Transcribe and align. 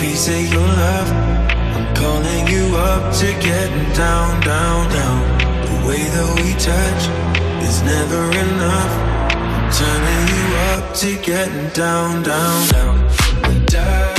piece 0.00 0.28
of 0.28 0.52
your 0.52 0.66
love. 0.66 1.10
I'm 1.76 1.94
calling 1.94 2.46
you 2.48 2.74
up 2.74 3.12
to 3.16 3.26
getting 3.48 3.92
down, 3.92 4.40
down, 4.40 4.88
down. 4.90 5.20
The 5.68 5.86
way 5.86 6.02
that 6.14 6.30
we 6.40 6.50
touch 6.68 7.02
is 7.68 7.82
never 7.82 8.22
enough. 8.46 8.92
I'm 9.54 9.70
turning 9.80 10.24
you 10.36 10.46
up 10.72 10.94
to 11.00 11.10
getting 11.22 11.68
down, 11.74 12.22
down, 12.22 12.68
down. 12.68 12.96
Da, 13.66 14.14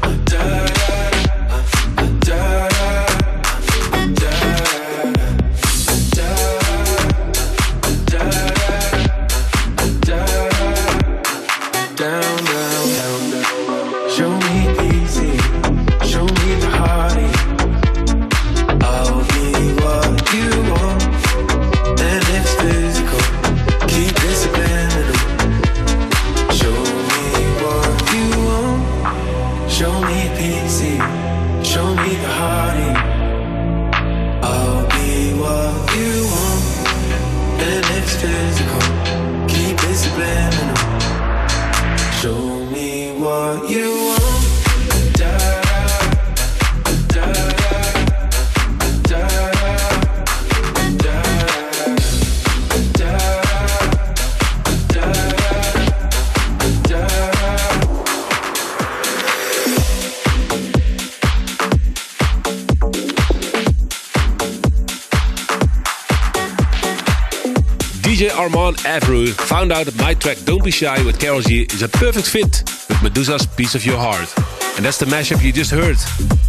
da, 0.00 0.14
da. 0.24 0.83
Found 69.34 69.72
out 69.72 69.86
that 69.86 69.96
my 69.96 70.14
track 70.14 70.38
Don't 70.44 70.64
Be 70.64 70.70
Shy 70.70 71.04
with 71.04 71.18
Karol 71.18 71.40
G 71.40 71.62
is 71.62 71.82
a 71.82 71.88
perfect 71.88 72.26
fit 72.26 72.62
with 72.88 72.98
Meduza's 72.98 73.46
Piece 73.46 73.74
of 73.74 73.84
Your 73.84 73.98
Heart. 73.98 74.32
And 74.76 74.84
that's 74.84 74.98
the 74.98 75.06
mashup 75.06 75.42
you 75.42 75.52
just 75.52 75.70
heard. 75.70 75.96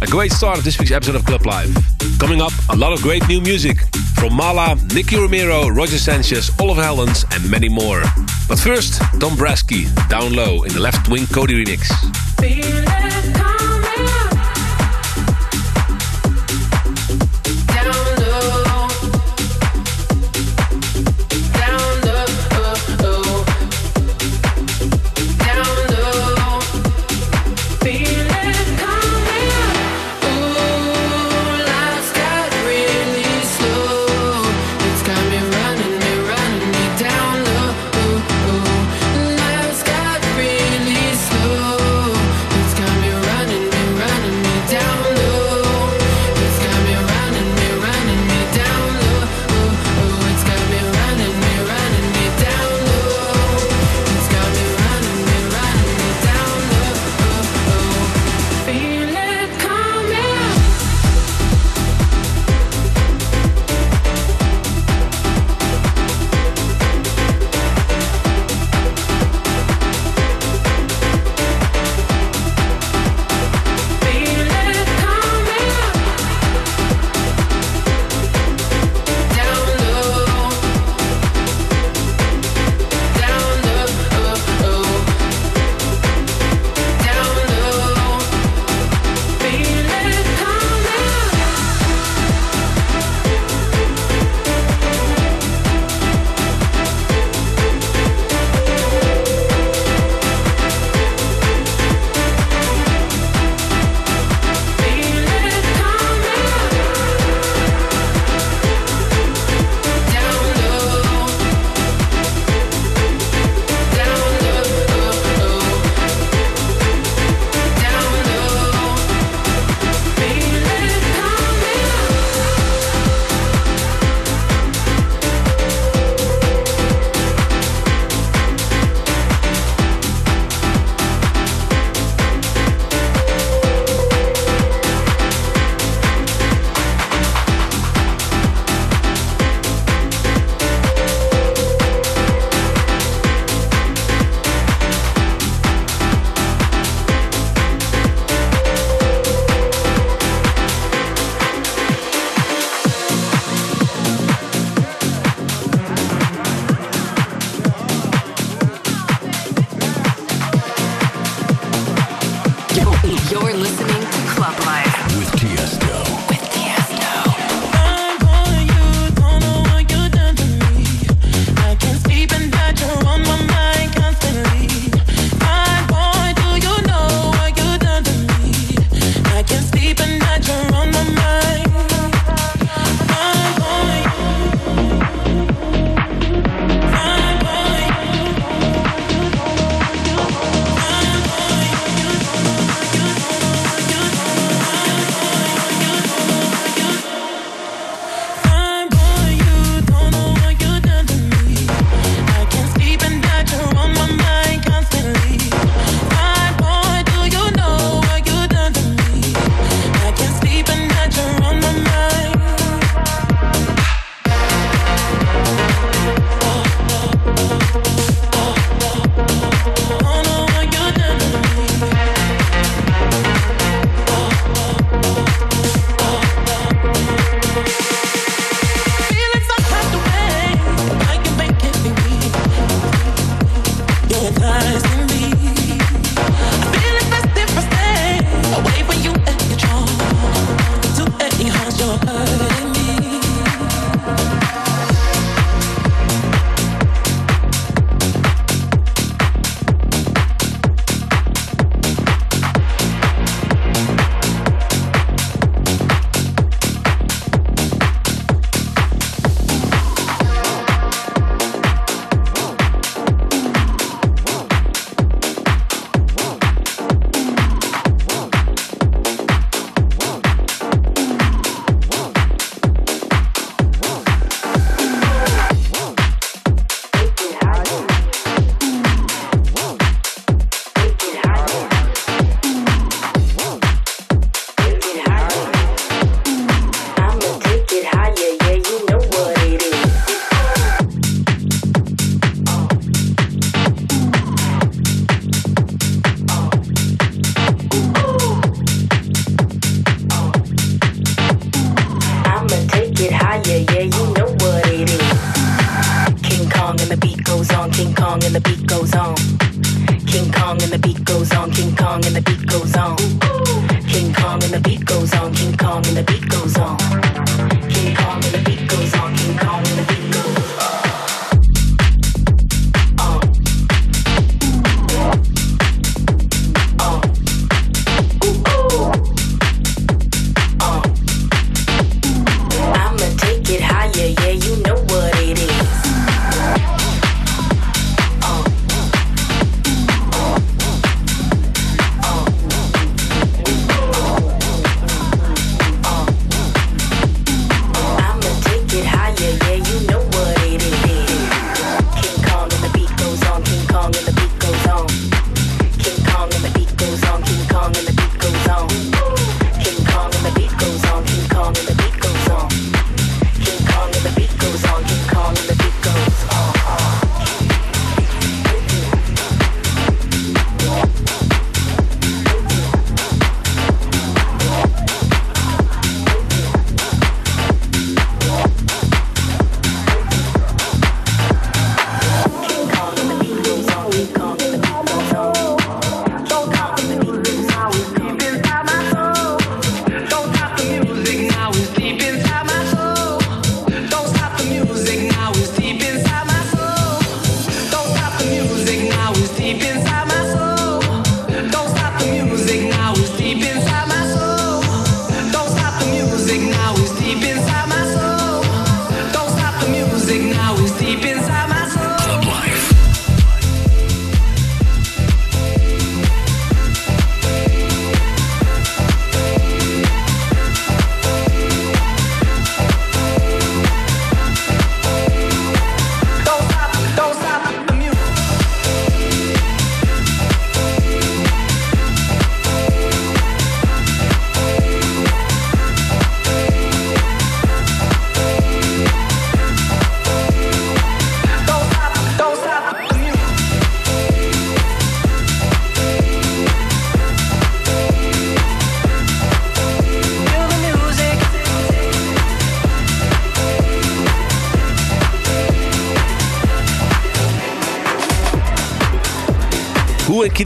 A 0.02 0.06
great 0.06 0.32
start 0.32 0.58
of 0.58 0.64
this 0.64 0.78
week's 0.78 0.90
episode 0.90 1.14
of 1.14 1.24
Club 1.24 1.46
Life. 1.46 1.72
Coming 2.18 2.40
up, 2.40 2.52
a 2.70 2.76
lot 2.76 2.92
of 2.92 3.00
great 3.02 3.26
new 3.28 3.40
music 3.40 3.78
from 4.16 4.34
Mala, 4.34 4.76
Nicky 4.94 5.16
Romero, 5.16 5.68
Roger 5.68 5.98
Sanchez, 5.98 6.50
Oliver 6.58 6.82
Heldens, 6.82 7.24
and 7.34 7.48
many 7.50 7.68
more. 7.68 8.02
But 8.48 8.58
first, 8.58 9.00
Dombresky, 9.20 9.86
Down 10.08 10.34
Low 10.34 10.64
in 10.64 10.72
the 10.72 10.80
Left 10.80 11.08
Wing 11.08 11.26
Cody 11.26 11.64
remix. 11.64 12.75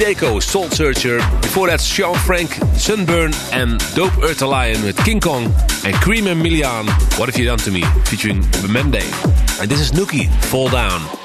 Kideko, 0.00 0.42
Soul 0.42 0.70
Searcher. 0.70 1.18
Before 1.42 1.66
that, 1.68 1.78
Shaun 1.78 2.16
Frank, 2.16 2.54
Sunburn 2.74 3.34
and 3.52 3.78
Dope 3.94 4.16
Earth 4.22 4.40
Lion 4.40 4.82
with 4.82 4.96
King 5.04 5.20
Kong 5.20 5.52
and 5.84 5.94
Cream 5.96 6.26
and 6.26 6.40
Millian, 6.40 6.88
What 7.18 7.28
Have 7.28 7.38
You 7.38 7.44
Done 7.44 7.58
To 7.58 7.70
Me, 7.70 7.82
featuring 8.06 8.40
Bemende. 8.62 9.02
And 9.60 9.70
this 9.70 9.78
is 9.78 9.92
Nuki, 9.92 10.32
Fall 10.44 10.70
Down. 10.70 11.19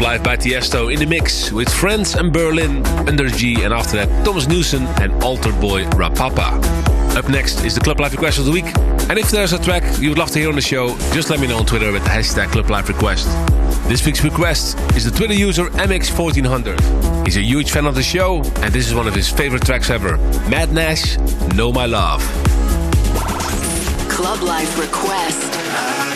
Live 0.00 0.22
by 0.22 0.36
Tiesto 0.36 0.92
in 0.92 0.98
the 0.98 1.06
mix 1.06 1.52
with 1.52 1.68
Friends 1.72 2.14
and 2.14 2.32
Berlin, 2.32 2.84
Under 3.08 3.28
G, 3.28 3.62
and 3.62 3.72
after 3.72 3.96
that, 3.96 4.24
Thomas 4.24 4.48
Newson 4.48 4.84
and 5.00 5.12
Alter 5.22 5.52
Boy 5.52 5.84
Rapapa. 5.84 7.16
Up 7.16 7.28
next 7.28 7.64
is 7.64 7.74
the 7.74 7.80
Club 7.80 8.00
Life 8.00 8.12
Request 8.12 8.38
of 8.38 8.44
the 8.44 8.50
Week. 8.50 8.66
And 9.08 9.18
if 9.18 9.30
there's 9.30 9.52
a 9.52 9.58
track 9.58 9.82
you 10.00 10.08
would 10.08 10.18
love 10.18 10.30
to 10.32 10.38
hear 10.38 10.48
on 10.48 10.54
the 10.54 10.60
show, 10.60 10.96
just 11.12 11.30
let 11.30 11.40
me 11.40 11.46
know 11.46 11.58
on 11.58 11.66
Twitter 11.66 11.92
with 11.92 12.02
the 12.04 12.10
hashtag 12.10 12.48
Club 12.48 12.68
Life 12.68 12.88
Request. 12.88 13.26
This 13.88 14.04
week's 14.04 14.24
request 14.24 14.78
is 14.96 15.04
the 15.04 15.16
Twitter 15.16 15.34
user 15.34 15.66
MX1400. 15.66 17.24
He's 17.24 17.36
a 17.36 17.42
huge 17.42 17.70
fan 17.70 17.86
of 17.86 17.94
the 17.94 18.02
show, 18.02 18.42
and 18.56 18.74
this 18.74 18.88
is 18.88 18.94
one 18.94 19.06
of 19.06 19.14
his 19.14 19.28
favorite 19.30 19.64
tracks 19.64 19.90
ever 19.90 20.16
Mad 20.48 20.72
Nash, 20.72 21.16
Know 21.54 21.72
My 21.72 21.86
Love. 21.86 22.20
Club 24.10 24.42
Life 24.42 24.78
Request. 24.78 26.15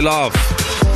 My 0.00 0.10
Love. 0.10 0.32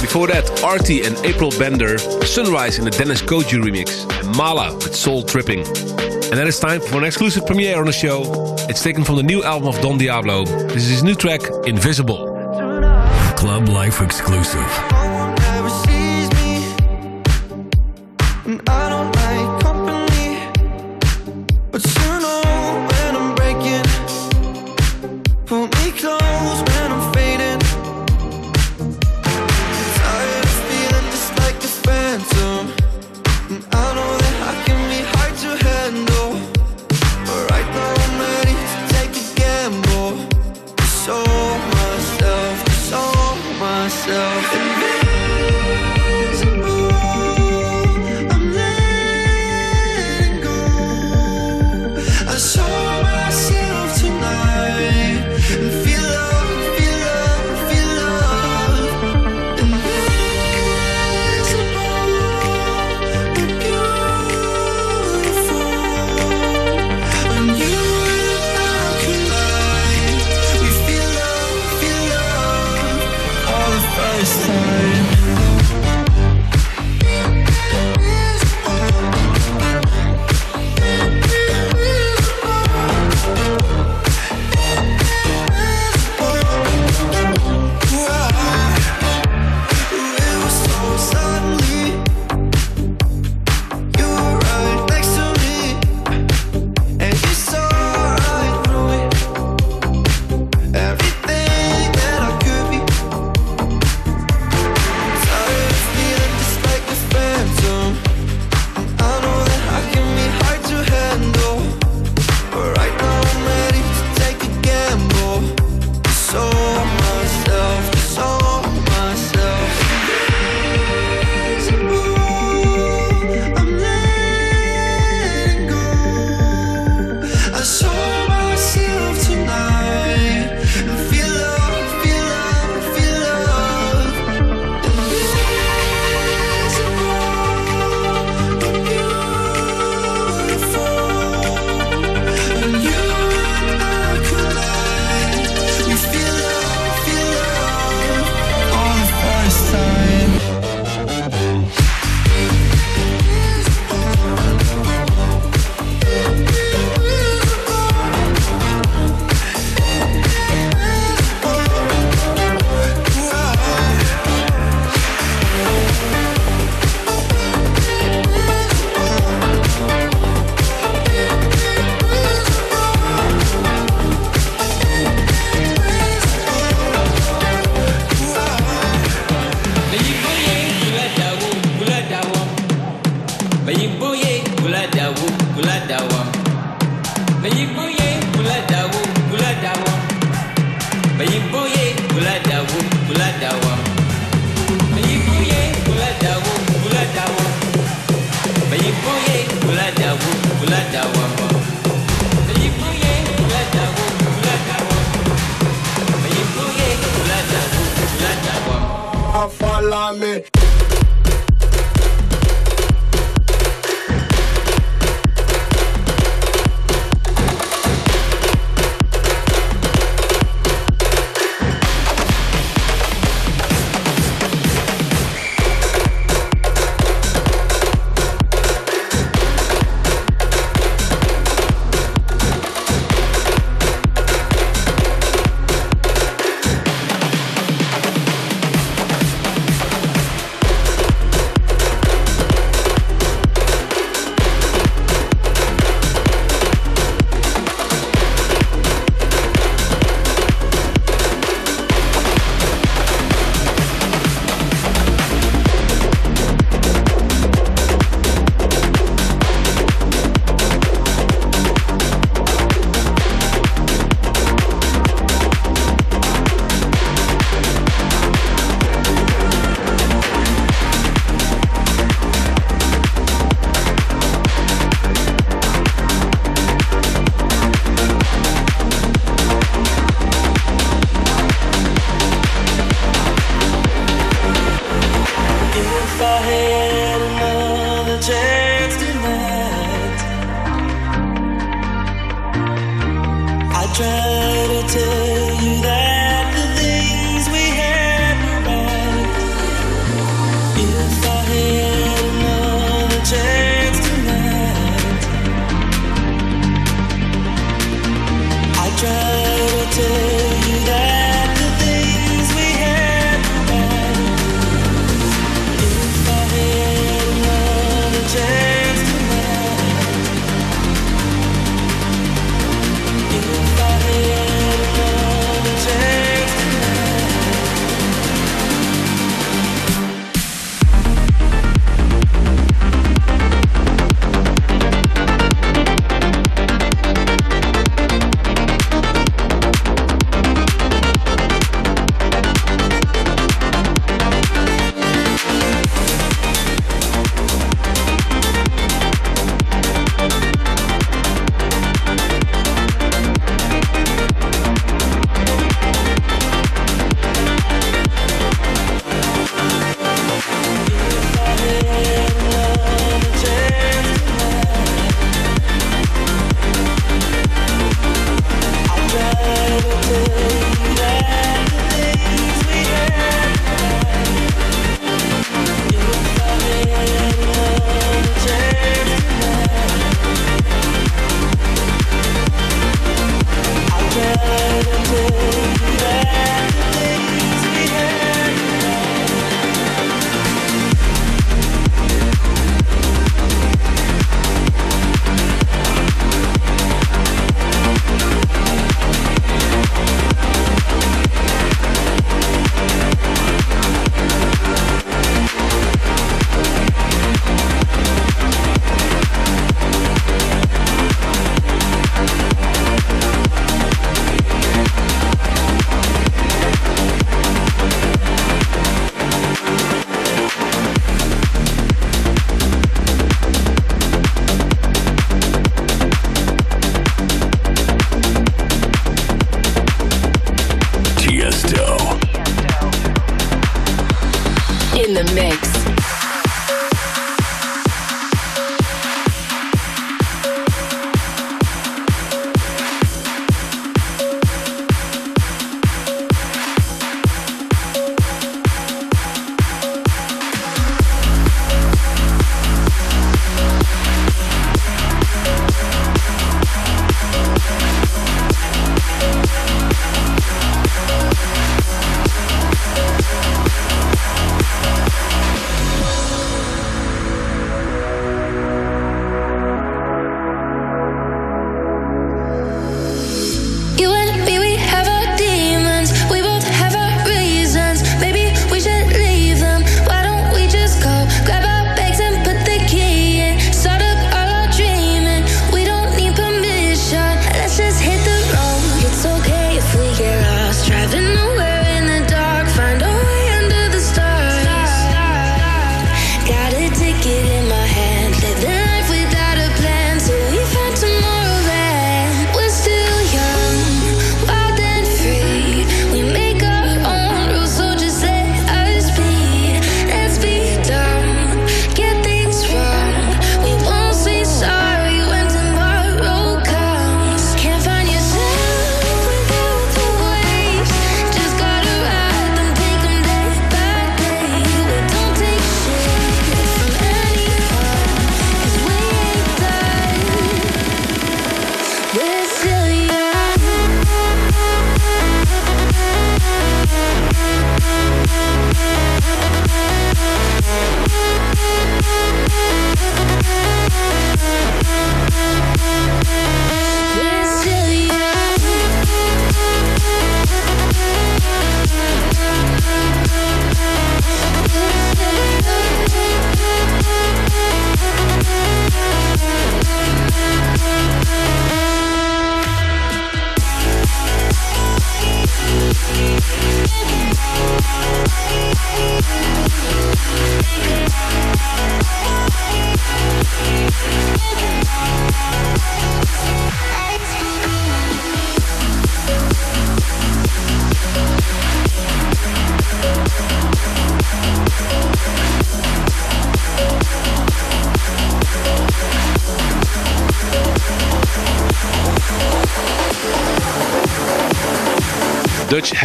Before 0.00 0.26
that, 0.28 0.62
Artie 0.62 1.02
and 1.02 1.16
April 1.26 1.50
Bender, 1.58 1.98
Sunrise 1.98 2.78
in 2.78 2.86
the 2.86 2.90
Dennis 2.90 3.20
Koju 3.20 3.62
remix, 3.62 4.08
and 4.18 4.34
Mala 4.34 4.74
with 4.76 4.94
Soul 4.94 5.22
Tripping. 5.22 5.60
And 5.60 6.38
then 6.38 6.46
it's 6.46 6.58
time 6.58 6.80
for 6.80 6.96
an 6.98 7.04
exclusive 7.04 7.44
premiere 7.44 7.78
on 7.78 7.86
the 7.86 7.92
show. 7.92 8.22
It's 8.68 8.82
taken 8.82 9.04
from 9.04 9.16
the 9.16 9.22
new 9.22 9.42
album 9.42 9.68
of 9.68 9.78
Don 9.82 9.98
Diablo. 9.98 10.44
This 10.44 10.84
is 10.84 10.88
his 10.88 11.02
new 11.02 11.14
track, 11.14 11.42
Invisible. 11.66 12.28
Club 13.36 13.68
Life 13.68 14.00
exclusive. 14.00 14.93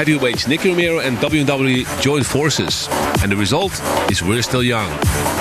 Heavyweights 0.09 0.47
Nicky 0.47 0.69
Romero 0.69 0.99
and 0.99 1.17
WWE 1.17 2.01
joined 2.01 2.25
forces. 2.25 2.87
And 3.21 3.31
the 3.31 3.35
result 3.35 3.79
is 4.09 4.23
We're 4.23 4.41
Still 4.41 4.63
Young. 4.63 4.89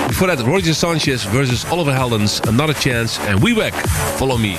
Before 0.07 0.27
that, 0.27 0.45
Roger 0.45 0.75
Sanchez 0.75 1.23
versus 1.23 1.65
Oliver 1.71 1.91
Heldens, 1.91 2.47
Another 2.47 2.73
Chance, 2.73 3.19
and 3.21 3.41
We 3.41 3.53
Whack, 3.53 3.73
Follow 4.17 4.37
Me. 4.37 4.57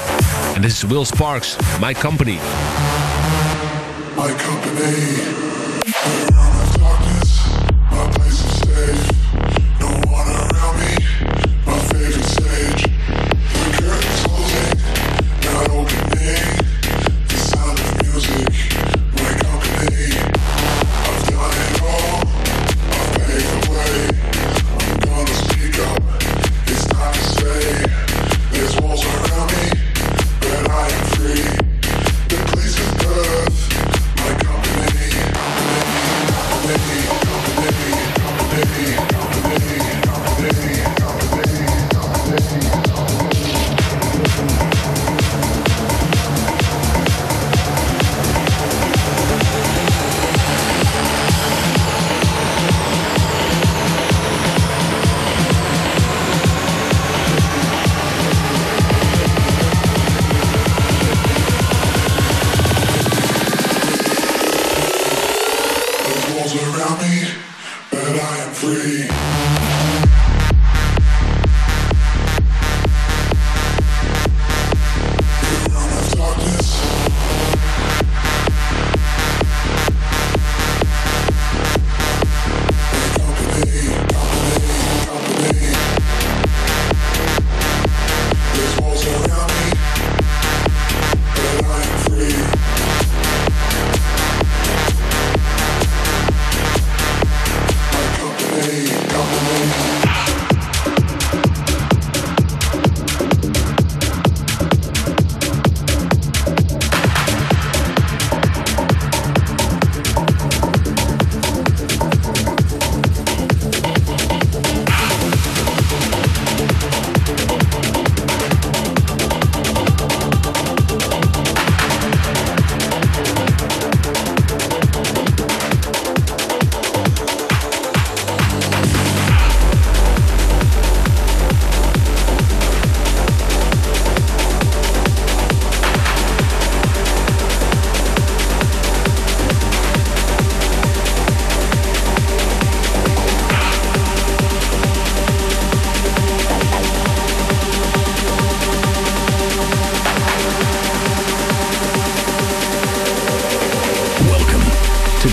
And 0.56 0.64
this 0.64 0.78
is 0.78 0.84
Will 0.84 1.04
Sparks, 1.04 1.56
My 1.80 1.94
Company. 1.94 2.38
My 4.16 4.34
company. 4.36 5.49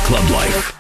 Club 0.08 0.30
Life. 0.32 0.77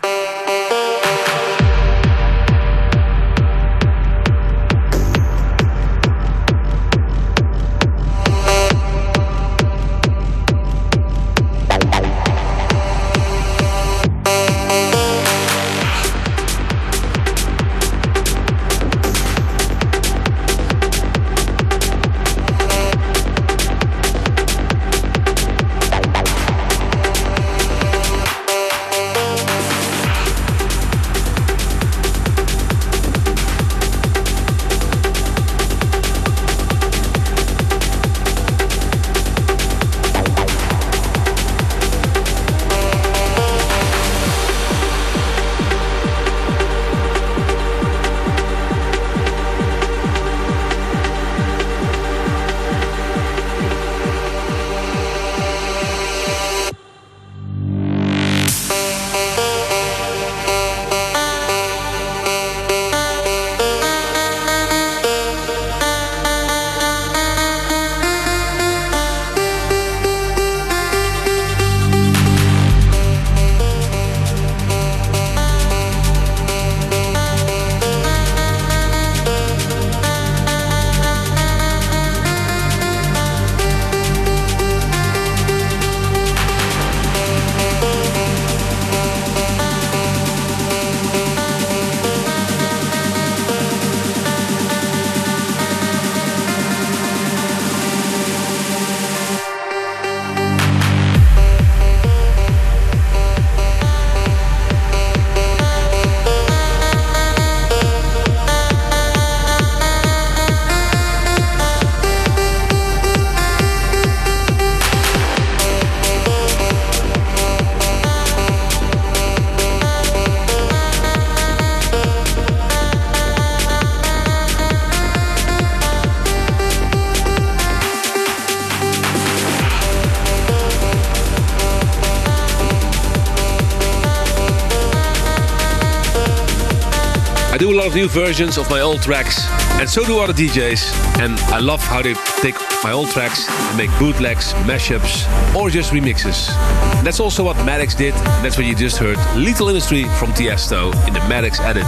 New 137.97 138.07
versions 138.07 138.59
of 138.59 138.69
my 138.69 138.79
old 138.79 139.01
tracks, 139.01 139.49
and 139.79 139.89
so 139.89 140.05
do 140.05 140.19
other 140.19 140.31
DJs. 140.31 140.93
And 141.19 141.33
I 141.49 141.57
love 141.57 141.81
how 141.81 142.03
they 142.03 142.13
take 142.43 142.55
my 142.83 142.91
old 142.91 143.09
tracks 143.09 143.49
and 143.49 143.75
make 143.75 143.89
bootlegs, 143.97 144.53
mashups, 144.69 145.25
or 145.55 145.71
just 145.71 145.91
remixes. 145.91 146.51
And 146.97 147.07
that's 147.07 147.19
also 147.19 147.43
what 147.43 147.55
Maddix 147.57 147.97
did, 147.97 148.13
and 148.13 148.45
that's 148.45 148.55
what 148.55 148.67
you 148.67 148.75
just 148.75 148.97
heard 148.97 149.17
Lethal 149.35 149.69
Industry 149.69 150.03
from 150.19 150.31
Tiesto 150.33 150.93
in 151.07 151.13
the 151.13 151.21
Maddix 151.21 151.59
edit. 151.59 151.87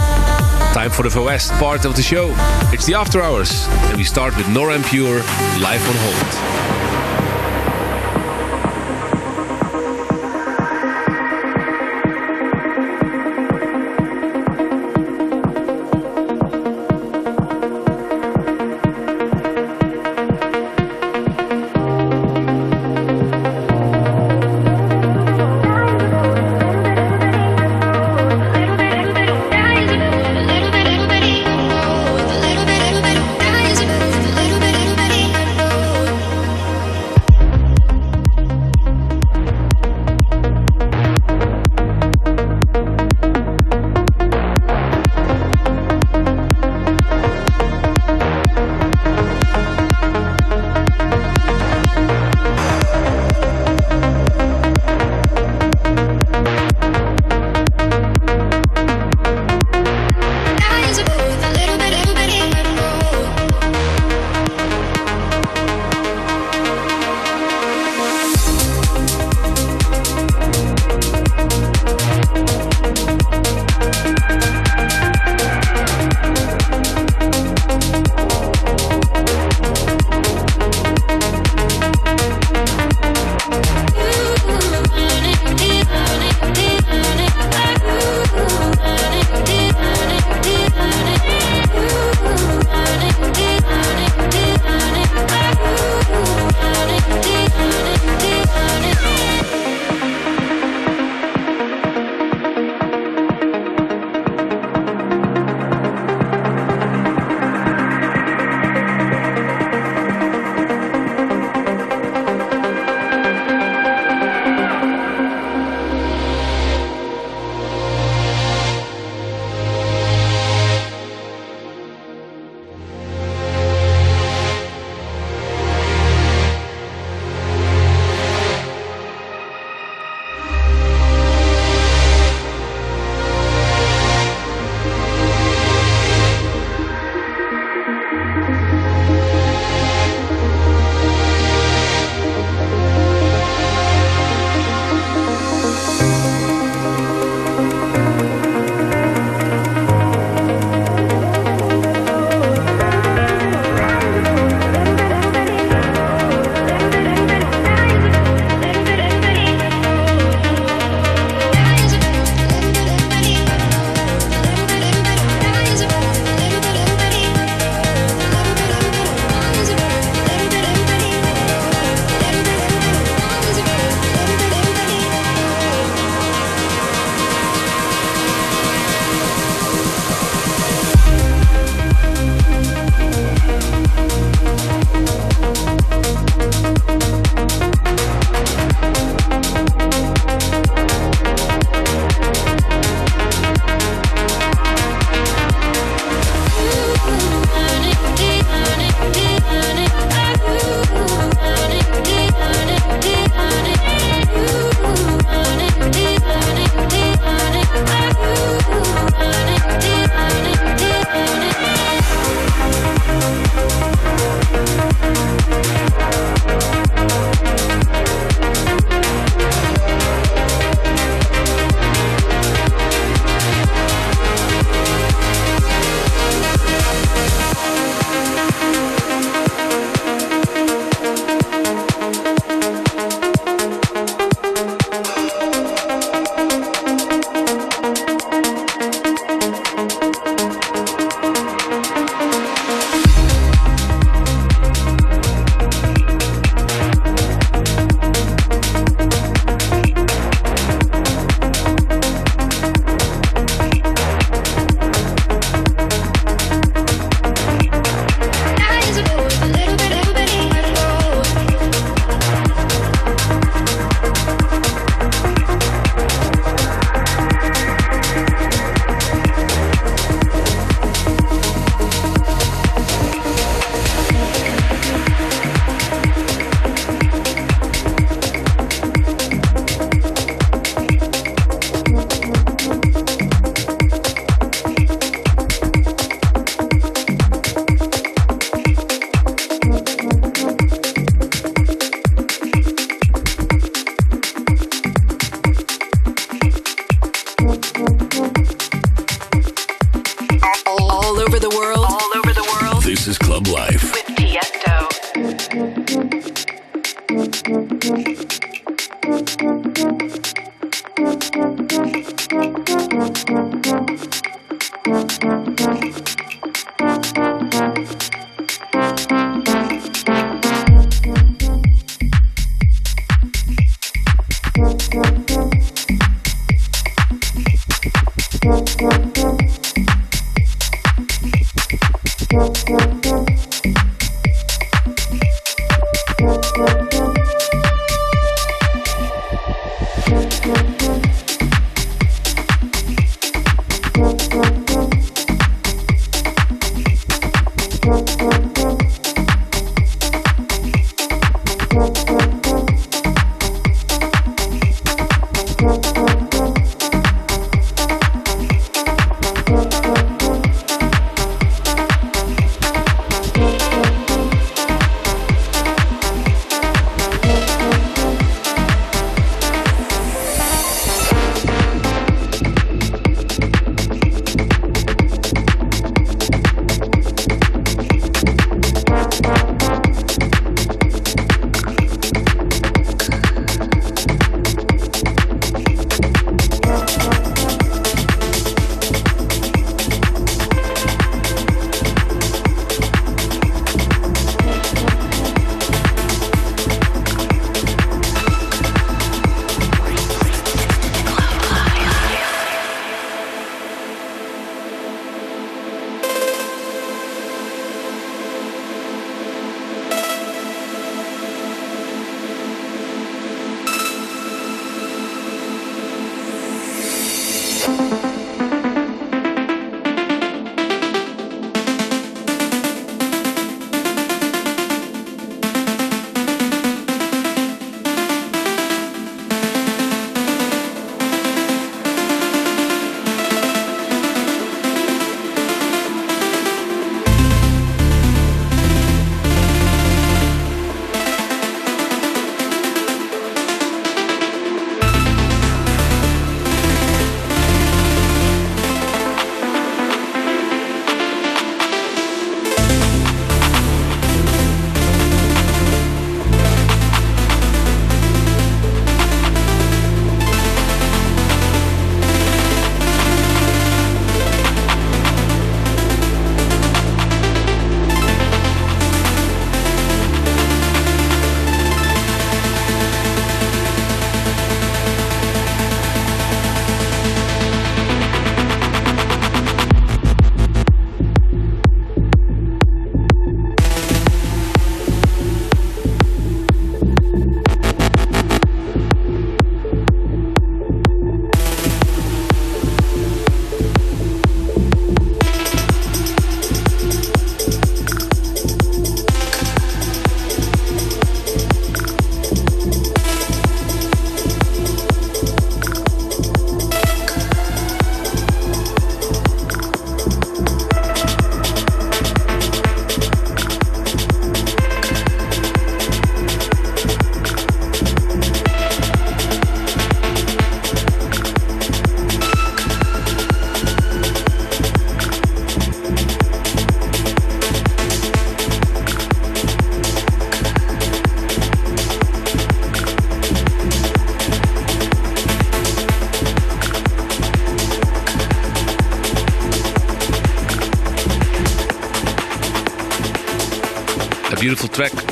Time 0.74 0.90
for 0.90 1.08
the 1.08 1.22
West 1.22 1.52
part 1.52 1.84
of 1.84 1.94
the 1.94 2.02
show. 2.02 2.34
It's 2.72 2.86
the 2.86 2.94
After 2.94 3.22
Hours, 3.22 3.68
and 3.68 3.96
we 3.96 4.02
start 4.02 4.36
with 4.36 4.48
Nora 4.48 4.74
En 4.74 4.82
Pure 4.82 5.18
live 5.60 5.86
on 5.88 5.94
hold. 5.96 6.59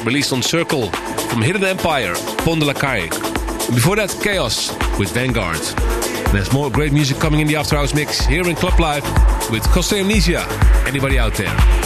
Released 0.08 0.32
on 0.32 0.40
Circle 0.40 0.90
from 1.28 1.42
Hidden 1.42 1.62
Empire, 1.64 2.14
Pon 2.38 2.58
de 2.58 2.64
la. 2.64 2.72
And 2.72 3.74
before 3.74 3.94
that, 3.96 4.08
Chaos 4.22 4.70
with 4.98 5.12
Vanguard. 5.12 5.60
And 5.60 6.34
there's 6.34 6.50
more 6.50 6.70
great 6.70 6.94
music 6.94 7.18
coming 7.18 7.40
in 7.40 7.46
the 7.46 7.56
After 7.56 7.76
Hours 7.76 7.92
mix 7.94 8.24
here 8.24 8.48
in 8.48 8.56
Club 8.56 8.80
Life 8.80 9.04
with 9.50 9.62
Costa 9.64 9.96
Amnesia. 9.96 10.46
Anybody 10.86 11.18
out 11.18 11.34
there? 11.34 11.77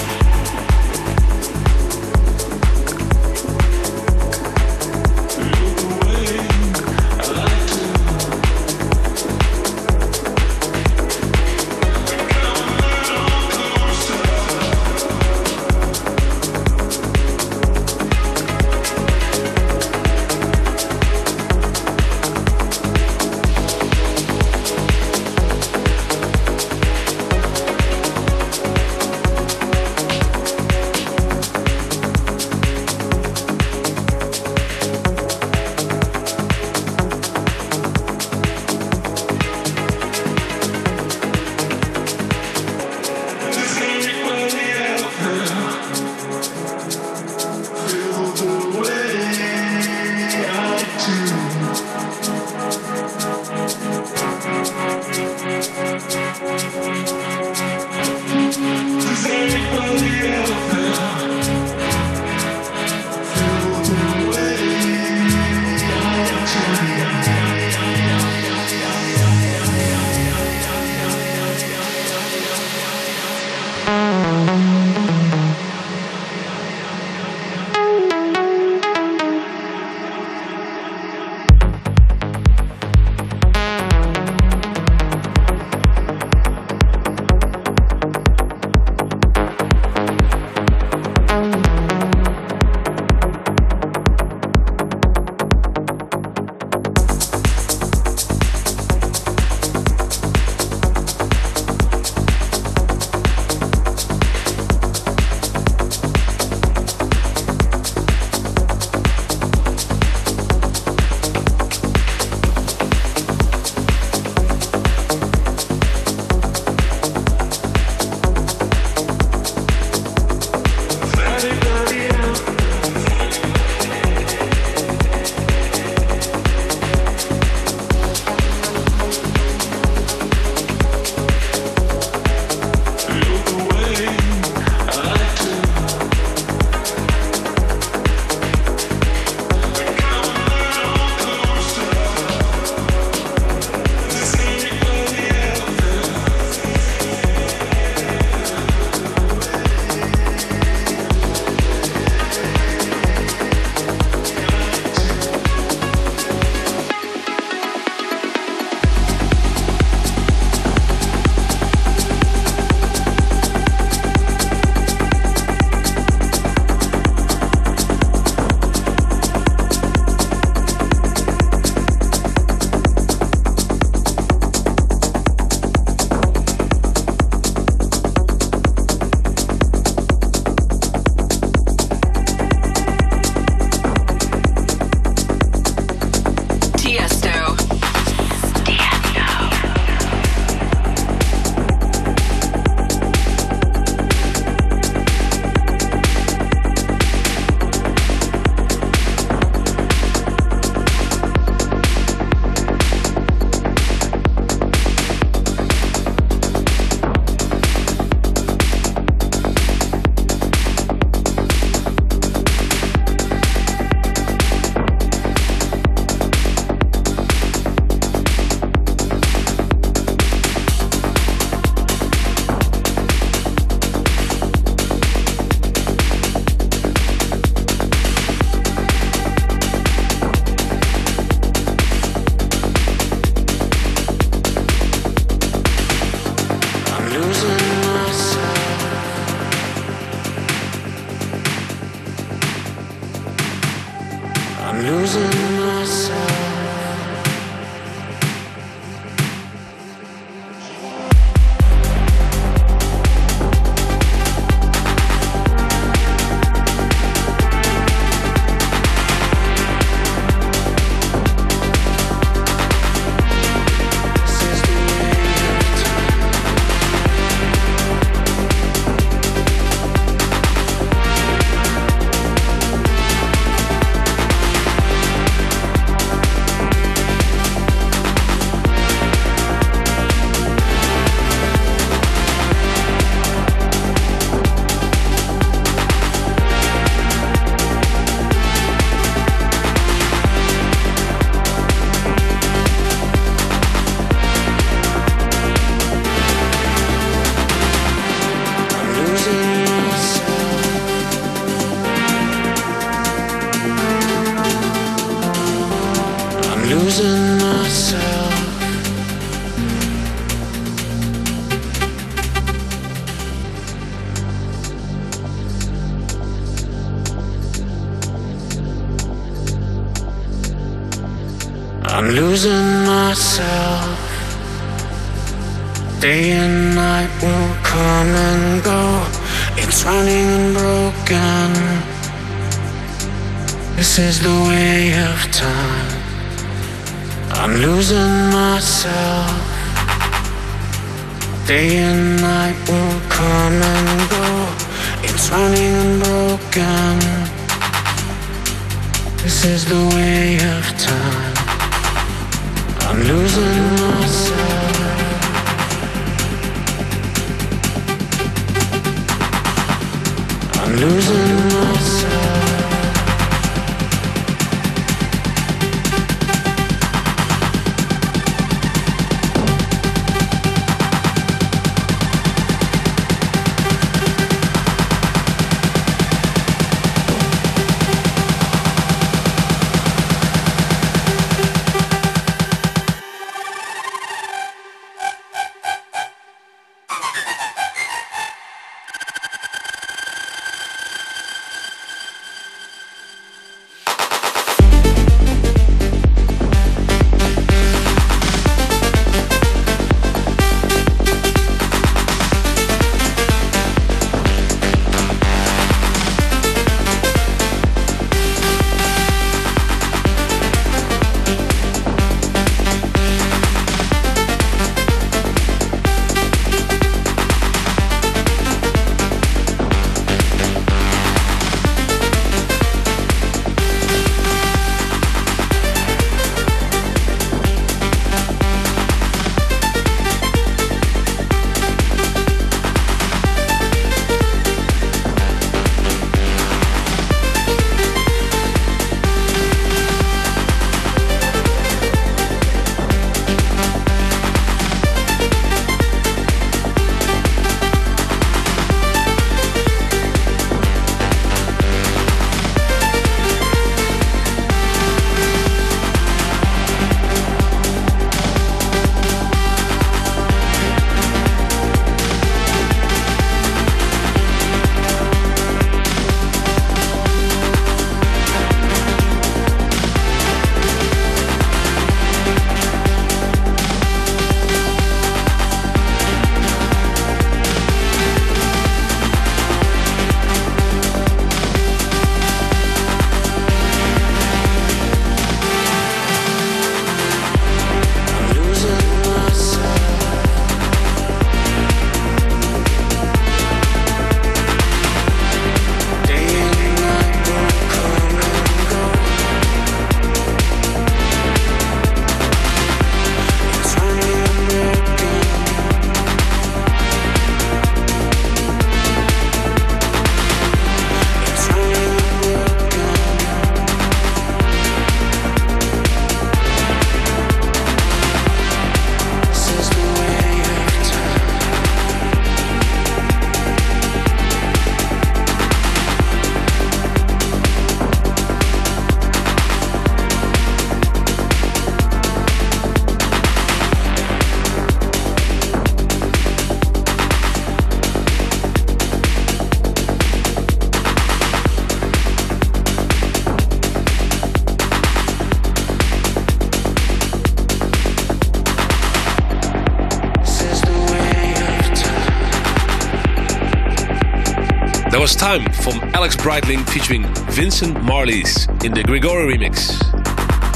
Alex 556.03 556.17
Breitling 556.17 556.69
featuring 556.69 557.05
Vincent 557.31 557.77
Marlies 557.77 558.49
in 558.65 558.75
the 558.75 558.83
Grigori 558.83 559.37
remix. 559.37 559.81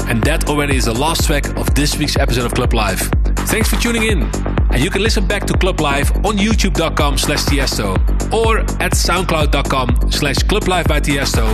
And 0.09 0.21
that 0.23 0.49
already 0.49 0.75
is 0.75 0.83
the 0.83 0.93
last 0.93 1.25
track 1.25 1.47
of 1.55 1.73
this 1.73 1.97
week's 1.97 2.17
episode 2.17 2.43
of 2.43 2.53
Club 2.53 2.73
Life. 2.73 3.09
Thanks 3.47 3.69
for 3.69 3.77
tuning 3.77 4.03
in. 4.03 4.23
And 4.71 4.83
you 4.83 4.89
can 4.89 5.01
listen 5.01 5.25
back 5.25 5.45
to 5.45 5.57
Club 5.57 5.79
Life 5.79 6.13
on 6.17 6.35
youtube.com 6.37 7.17
slash 7.17 7.45
tiesto 7.45 7.93
or 8.33 8.59
at 8.83 8.91
soundcloud.com 8.91 10.11
slash 10.11 10.35
clublife 10.39 10.85
by 10.89 10.99
tiesto 10.99 11.47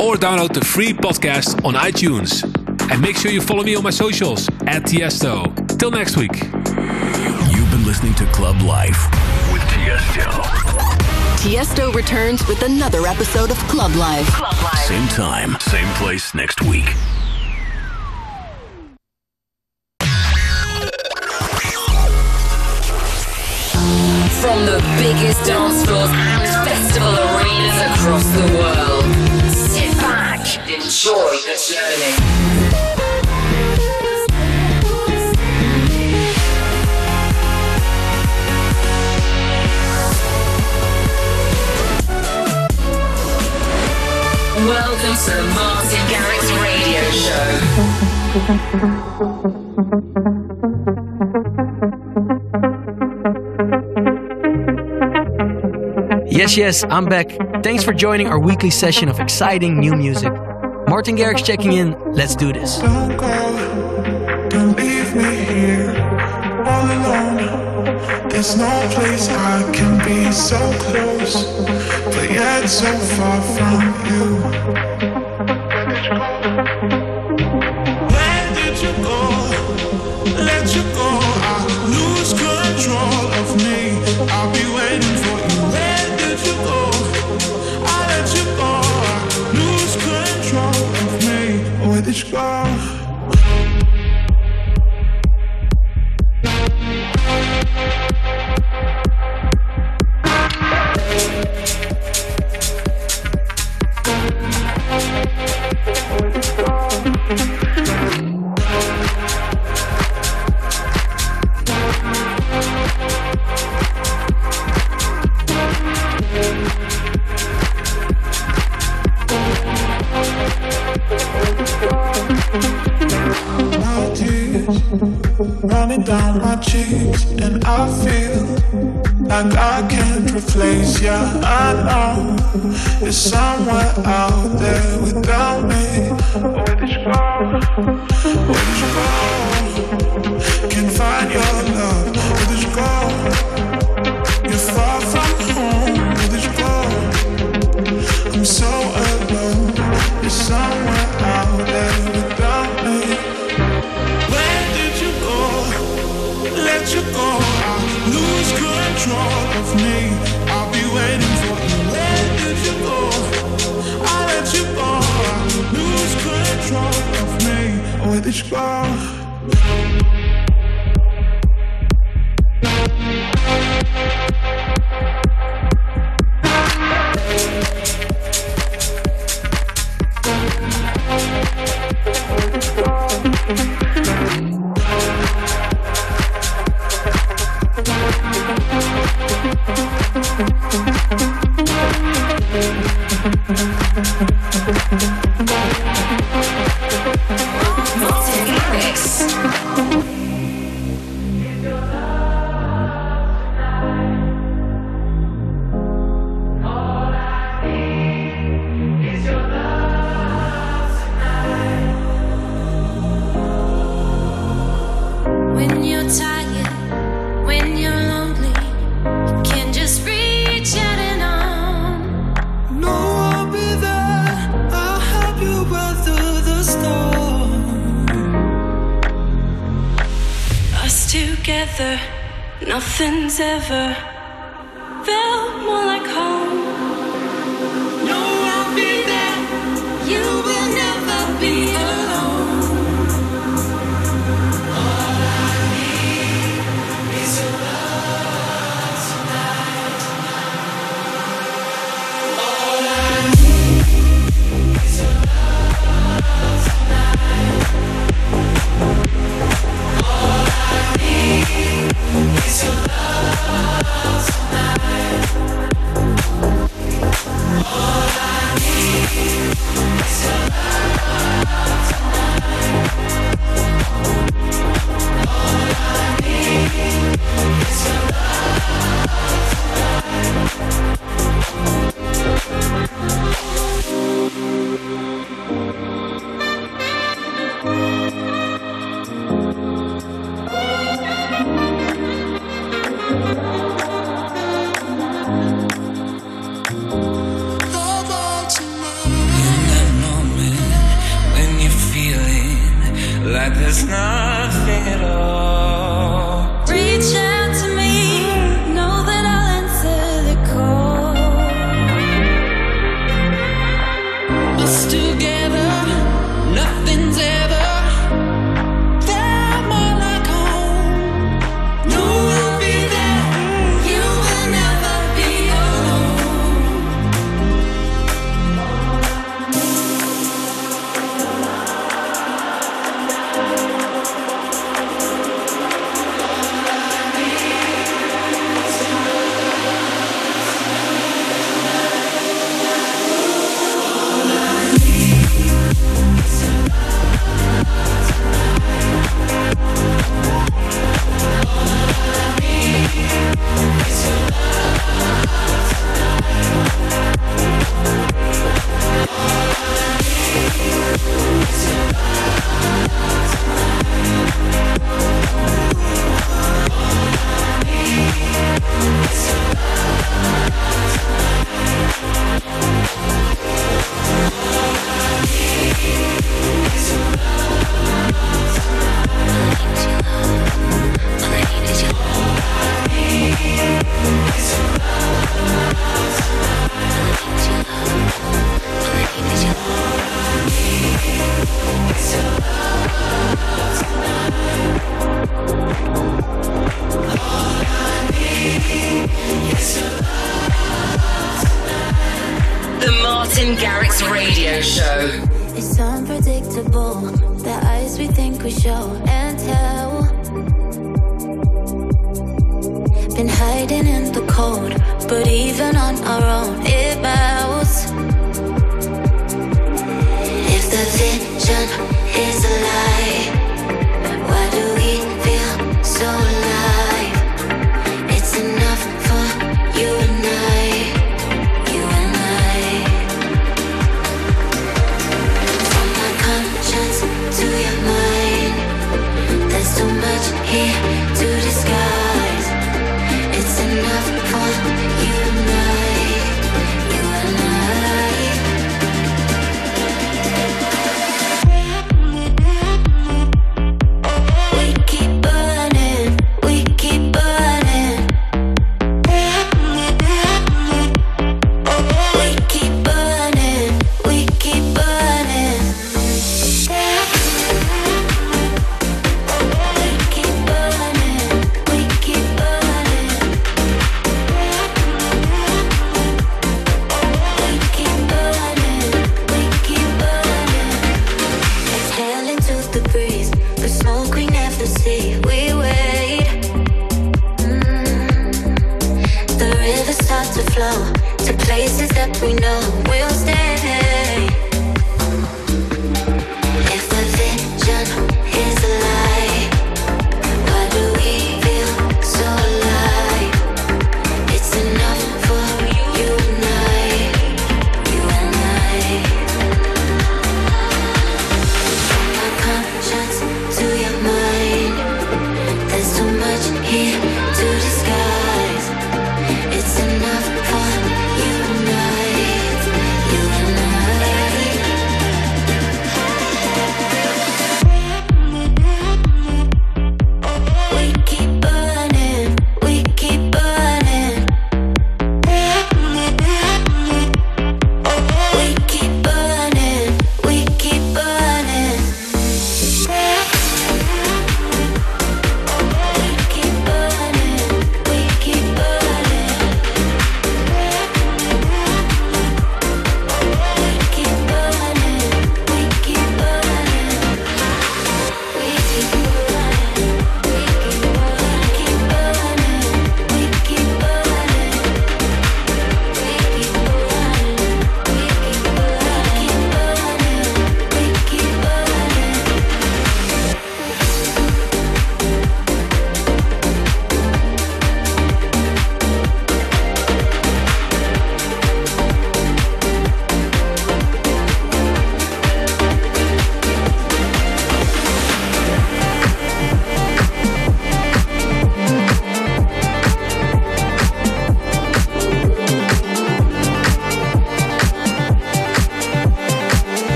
or 0.00 0.16
download 0.16 0.52
the 0.52 0.64
free 0.64 0.92
podcast 0.92 1.64
on 1.64 1.74
iTunes. 1.74 2.42
And 2.90 3.00
make 3.00 3.16
sure 3.16 3.30
you 3.30 3.40
follow 3.40 3.62
me 3.62 3.76
on 3.76 3.84
my 3.84 3.90
socials 3.90 4.48
at 4.66 4.82
tiesto. 4.82 5.78
Till 5.78 5.92
next 5.92 6.16
week. 6.16 6.34
You've 6.34 7.70
been 7.70 7.84
listening 7.84 8.14
to 8.14 8.24
Club 8.32 8.60
Life 8.62 9.04
with 9.52 9.62
Tiesto. 9.70 10.69
Tiesto 11.40 11.90
returns 11.94 12.46
with 12.46 12.62
another 12.64 13.06
episode 13.06 13.50
of 13.50 13.56
Club 13.60 13.94
Life. 13.94 14.26
Club 14.26 14.52
Life. 14.62 14.84
Same 14.84 15.08
time, 15.08 15.56
same 15.58 15.88
place 15.94 16.34
next 16.34 16.60
week. 16.60 16.84
From 24.42 24.66
the 24.66 24.84
biggest 24.98 25.46
dance 25.46 25.82
floors 25.86 26.10
and 26.12 26.68
festival 26.68 27.08
arenas 27.08 27.80
across 27.88 28.26
the 28.36 28.46
world, 28.58 29.04
sit 29.50 29.96
back, 29.96 30.44
enjoy 30.68 31.36
the 31.46 31.56
journey. 31.56 32.29
Welcome 44.66 45.16
to 45.16 45.42
Martin 45.54 46.04
Garrix 46.10 46.44
Radio 46.60 47.00
Show. 47.10 48.50
Yes, 56.26 56.56
yes, 56.56 56.84
I'm 56.84 57.06
back. 57.06 57.30
Thanks 57.62 57.84
for 57.84 57.92
joining 57.92 58.28
our 58.28 58.38
weekly 58.38 58.70
session 58.70 59.08
of 59.08 59.18
exciting 59.18 59.78
new 59.78 59.92
music. 59.92 60.32
Martin 60.88 61.16
Garrix 61.16 61.44
checking 61.44 61.72
in. 61.72 61.96
Let's 62.12 62.36
do 62.36 62.52
this. 62.52 62.80
There's 68.40 68.56
no 68.56 68.88
place 68.92 69.28
I 69.28 69.70
can 69.70 69.98
be 69.98 70.32
so 70.32 70.56
close, 70.78 71.44
but 72.06 72.30
yet 72.30 72.66
so 72.68 72.90
far 72.96 73.42
from 73.42 73.80
you. 74.08 74.69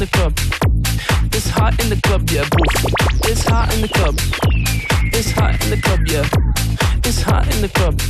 the 0.00 0.06
club. 0.06 0.32
It's 1.34 1.50
hot 1.50 1.78
in 1.82 1.90
the 1.90 2.00
club, 2.00 2.30
yeah. 2.30 2.48
It's 3.24 3.44
hot 3.44 3.74
in 3.74 3.82
the 3.82 3.88
club. 3.88 4.18
It's 5.12 5.30
hot 5.30 5.62
in 5.62 5.70
the 5.70 5.76
club, 5.76 6.00
yeah. 6.06 6.26
It's 7.04 7.20
hot 7.20 7.46
in 7.54 7.60
the 7.60 7.68
club. 7.68 8.00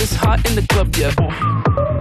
It's 0.00 0.14
hot 0.14 0.48
in 0.48 0.54
the 0.54 0.66
club, 0.66 0.96
yeah. 0.96 1.93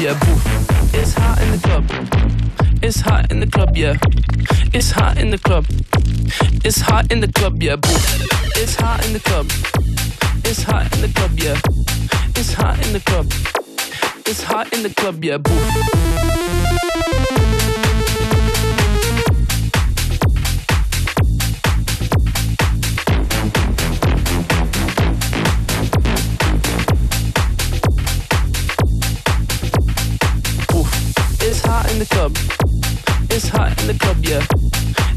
Yeah, 0.00 0.18
boo. 0.18 0.98
It's 0.98 1.12
hot 1.12 1.42
in 1.42 1.50
the 1.50 1.58
club. 1.58 1.84
It's 2.82 3.00
hot 3.00 3.30
in 3.30 3.40
the 3.40 3.46
club, 3.46 3.76
yeah. 3.76 3.96
It's 4.72 4.90
hot 4.90 5.18
in 5.18 5.30
the 5.30 5.38
club. 5.38 5.66
It's 6.64 6.80
hot 6.80 7.12
in 7.12 7.20
the 7.20 7.28
club, 7.28 7.62
yeah, 7.62 7.76
boo. 7.76 7.90
It's 8.56 8.76
hot 8.76 9.04
in 9.06 9.12
the 9.12 9.20
club. 9.20 9.46
It's 10.44 10.62
hot 10.62 10.90
in 10.94 11.02
the 11.02 11.08
club, 11.08 11.38
yeah. 11.38 11.60
It's 12.34 12.54
hot 12.54 12.78
in 12.86 12.94
the 12.94 13.00
club. 13.00 13.26
It's 14.26 14.42
hot 14.42 14.72
in 14.72 14.82
the 14.82 14.90
club, 14.90 15.22
yeah, 15.22 15.36
boo. 15.36 15.99
The 32.00 32.06
club. 32.06 32.34
It's 33.28 33.46
hot 33.46 33.78
in 33.82 33.86
the 33.86 33.92
club, 33.92 34.24
yeah. 34.24 34.42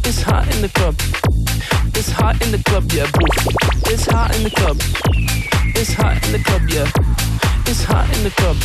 It's 0.03 0.21
hot 0.21 0.53
in 0.53 0.61
the 0.61 0.67
club. 0.67 0.95
It's 1.95 2.11
hot 2.11 2.35
in 2.43 2.51
the 2.51 2.61
club, 2.61 2.91
yeah. 2.91 3.09
Boo. 3.09 3.25
It's 3.89 4.05
hot 4.05 4.35
in 4.35 4.43
the 4.43 4.49
club. 4.49 4.75
It's 5.79 5.93
hot 5.93 6.19
in 6.25 6.33
the 6.33 6.39
club, 6.43 6.63
yeah. 6.67 6.91
It's 7.65 7.85
hot 7.85 8.05
in 8.17 8.23
the 8.25 8.31
club. 8.31 8.57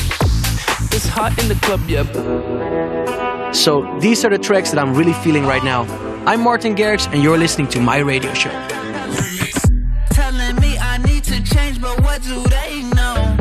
It's 0.90 1.06
hot 1.06 1.38
in 1.38 1.46
the 1.46 1.54
club, 1.62 1.80
yeah. 1.86 3.52
So 3.52 3.86
these 4.00 4.24
are 4.24 4.30
the 4.30 4.38
tracks 4.38 4.72
that 4.72 4.80
I'm 4.80 4.94
really 4.94 5.14
feeling 5.22 5.46
right 5.46 5.62
now. 5.62 5.82
I'm 6.26 6.40
Martin 6.40 6.74
Garrix, 6.74 7.06
and 7.12 7.22
you're 7.22 7.38
listening 7.38 7.68
to 7.68 7.80
my 7.80 7.98
radio 7.98 8.34
show. 8.34 8.50
Telling 10.10 10.56
me 10.56 10.76
I 10.76 10.98
need 11.06 11.22
to 11.24 11.40
change, 11.44 11.80
but 11.80 12.00
what 12.00 12.20
do 12.24 12.42
they 12.48 12.82
know? 12.96 13.36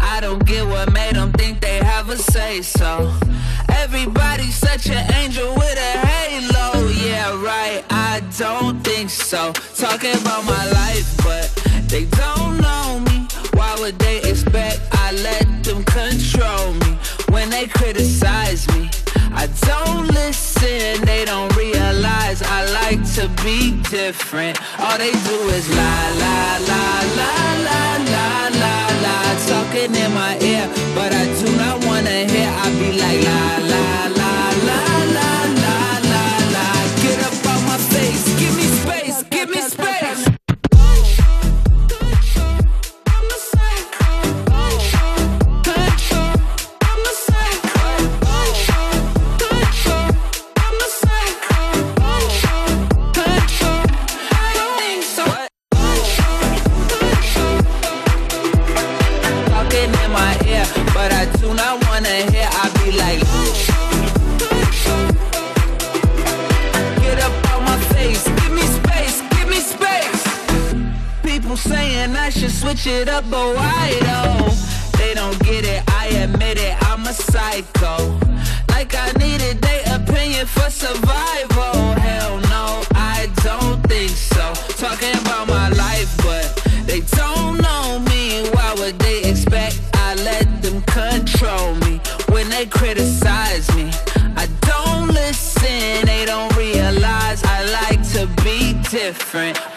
I 0.00 0.18
don't 0.20 0.44
get 0.44 0.66
what 0.66 0.92
made 0.92 1.14
them 1.14 1.30
think 1.32 1.60
they 1.60 1.78
have 1.78 2.08
a 2.08 2.16
say 2.16 2.62
so. 2.62 3.14
Everybody's 3.88 4.56
such 4.56 4.88
an 4.88 5.14
angel 5.14 5.54
with 5.54 5.78
a 5.78 5.92
halo. 6.04 6.88
Yeah, 6.88 7.30
right, 7.40 7.84
I 7.88 8.20
don't 8.36 8.82
think 8.82 9.10
so. 9.10 9.52
Talking 9.76 10.18
about 10.22 10.44
my 10.44 10.64
life, 10.72 11.06
but 11.18 11.46
they 11.86 12.06
don't 12.06 12.58
know 12.60 12.98
me. 13.06 13.28
Why 13.54 13.76
would 13.78 13.96
they 14.00 14.18
expect 14.28 14.80
I 14.90 15.12
let 15.12 15.46
them 15.62 15.84
control 15.84 16.72
me? 16.82 16.98
When 17.30 17.48
they 17.48 17.68
criticize 17.68 18.66
me, 18.74 18.90
I 19.32 19.46
don't 19.70 20.08
listen. 20.08 21.04
They 21.06 21.24
don't 21.24 21.54
realize 21.54 22.42
I 22.42 22.60
like 22.82 23.02
to 23.14 23.28
be 23.44 23.80
different. 23.88 24.58
All 24.80 24.98
they 24.98 25.12
do 25.12 25.38
is 25.56 25.68
lie, 25.70 26.10
lie, 26.24 26.58
lie, 26.70 27.06
lie, 27.20 27.58
lie, 27.68 27.98
lie, 28.10 28.50
lie. 29.06 29.36
Talking 29.46 29.94
in 29.94 30.12
my 30.12 30.36
ear, 30.40 30.66
but 30.96 31.12
I 31.12 31.24
do 31.38 31.56
not 31.56 31.84
wanna 31.86 32.26
hear. 32.26 32.50
I 32.50 32.66
be 32.80 32.98
like, 32.98 33.22
lie. 33.22 33.65
I 72.26 72.28
should 72.28 72.50
switch 72.50 72.88
it 72.88 73.08
up, 73.08 73.22
but 73.30 73.54
why 73.54 73.96
though? 74.00 74.50
They 74.98 75.14
don't 75.14 75.38
get 75.44 75.64
it, 75.64 75.84
I 75.86 76.08
admit 76.24 76.58
it, 76.58 76.74
I'm 76.82 77.06
a 77.06 77.12
psycho. 77.12 78.18
Like 78.68 78.96
I 78.96 79.12
needed 79.12 79.62
their 79.62 79.84
opinion 79.94 80.44
for 80.46 80.68
survival. 80.68 81.94
Hell 81.94 82.40
no, 82.50 82.82
I 82.96 83.30
don't 83.44 83.80
think 83.86 84.10
so. 84.10 84.42
Talking 84.74 85.14
about 85.20 85.46
my 85.46 85.68
life, 85.68 86.12
but 86.16 86.50
they 86.84 87.02
don't 87.14 87.62
know 87.62 88.00
me. 88.10 88.50
Why 88.50 88.74
would 88.74 88.98
they 88.98 89.22
expect 89.22 89.80
I 89.94 90.16
let 90.16 90.62
them 90.62 90.82
control 90.82 91.76
me 91.86 92.00
when 92.30 92.48
they 92.48 92.66
criticize 92.66 93.72
me? 93.76 93.92
I 94.34 94.48
don't 94.62 95.14
listen, 95.14 96.04
they 96.04 96.24
don't 96.26 96.56
realize 96.56 97.44
I 97.44 97.62
like 97.70 98.02
to 98.14 98.26
be 98.42 98.72
different. 98.90 99.75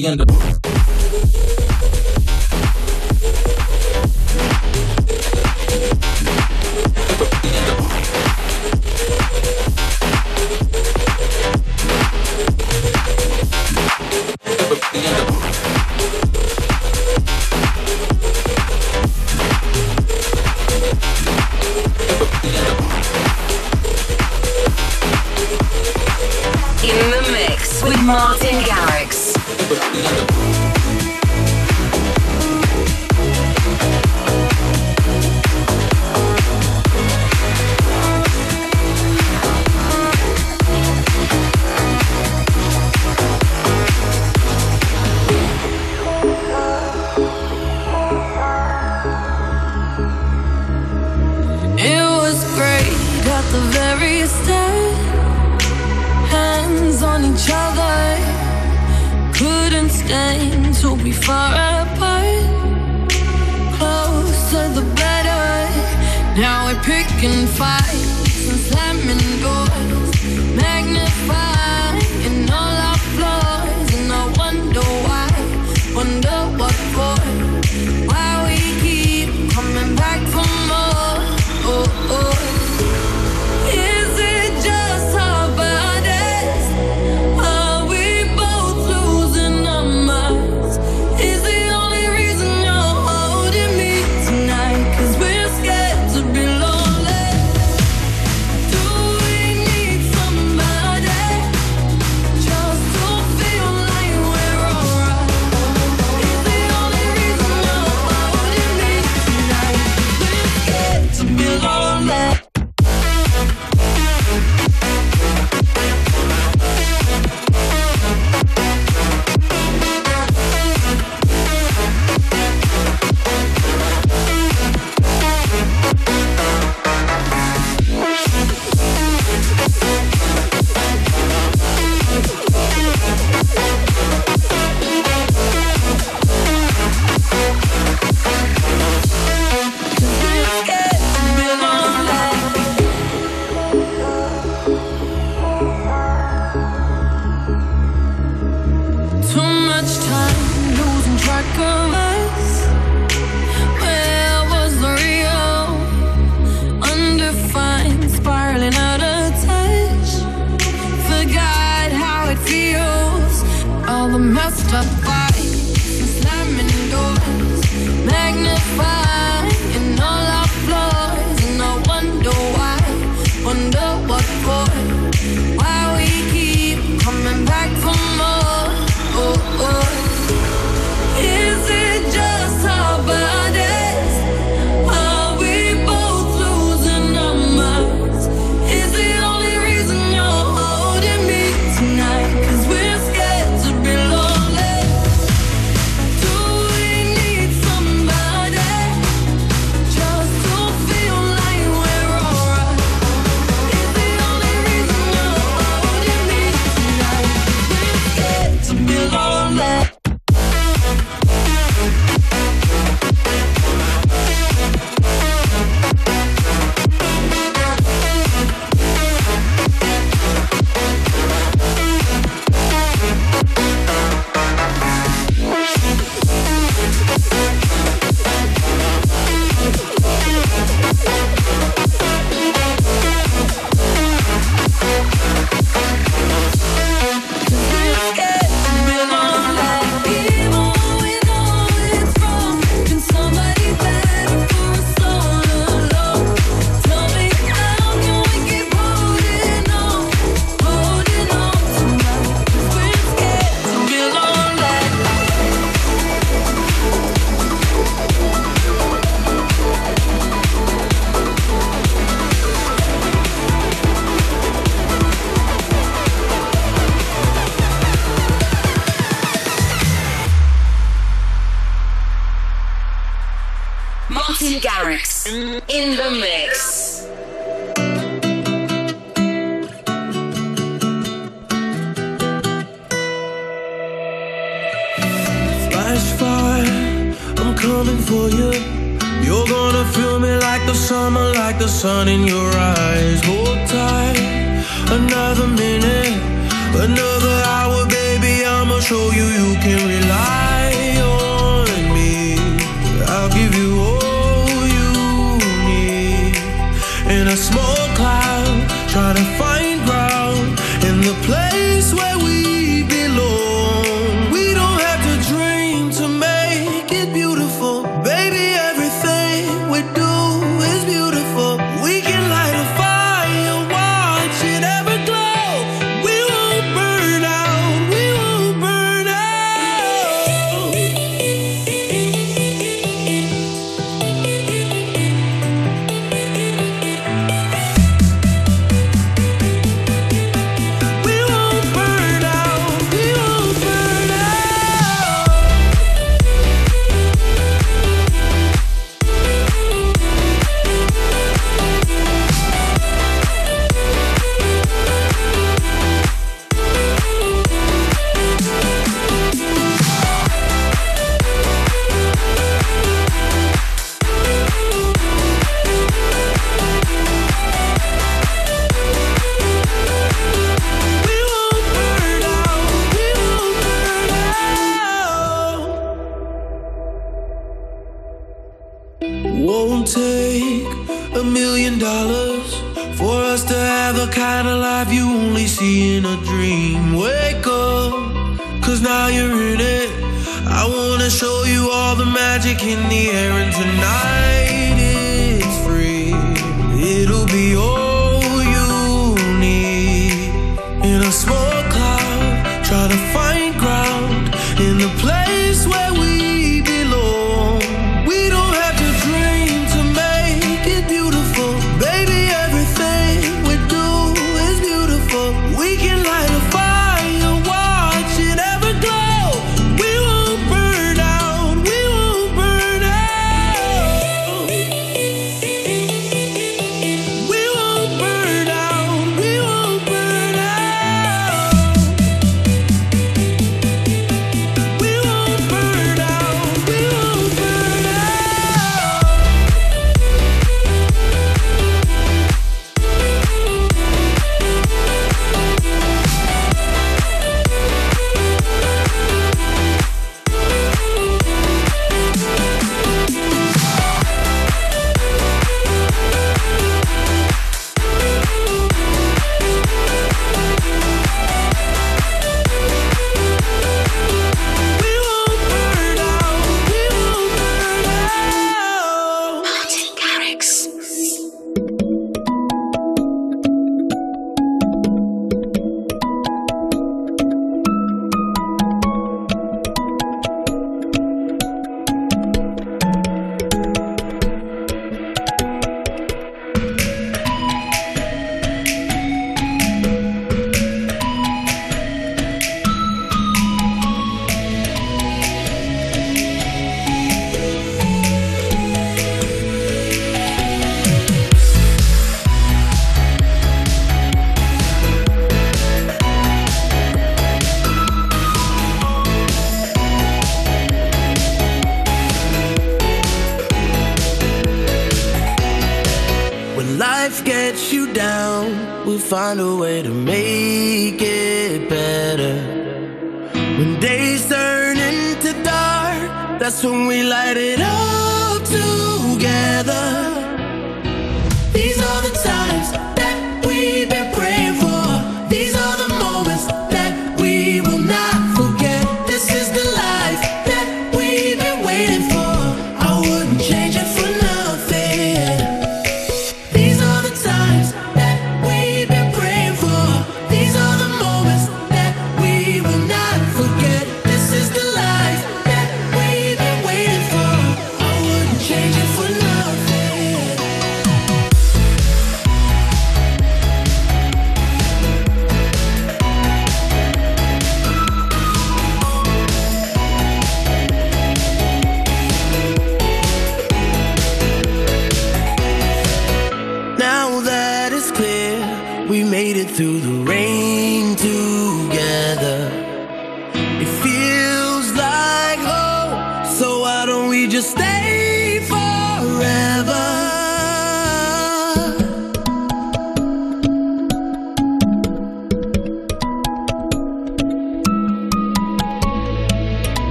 began 0.00 0.16
to. 0.16 0.49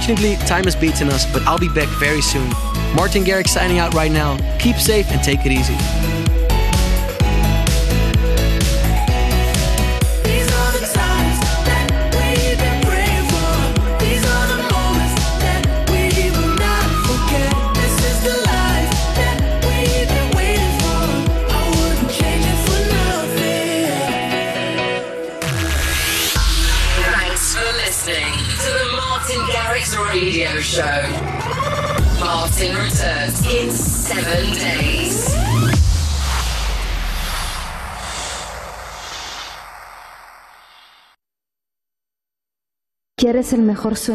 Unfortunately, 0.00 0.36
time 0.46 0.64
has 0.64 0.74
beaten 0.74 1.10
us, 1.10 1.30
but 1.30 1.42
I'll 1.42 1.58
be 1.58 1.68
back 1.68 1.88
very 1.98 2.22
soon. 2.22 2.48
Martin 2.96 3.22
Garrix 3.22 3.48
signing 3.48 3.80
out 3.80 3.92
right 3.92 4.10
now. 4.10 4.38
Keep 4.58 4.76
safe 4.76 5.10
and 5.10 5.22
take 5.22 5.44
it 5.44 5.52
easy. 5.52 6.09
show. 30.70 31.02
Martin 32.20 32.76
returns 32.76 33.44
in 33.50 33.72
seven 33.72 34.52
days. 34.54 35.34
¿Quieres 43.16 43.52
el 43.52 43.62
mejor 43.62 43.96
sonido? 43.96 44.10